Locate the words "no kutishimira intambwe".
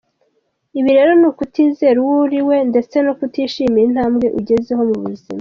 3.05-4.25